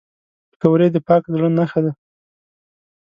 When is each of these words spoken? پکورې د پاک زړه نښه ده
پکورې 0.51 0.87
د 0.91 0.97
پاک 1.07 1.23
زړه 1.33 1.49
نښه 1.57 1.79
ده 1.85 1.91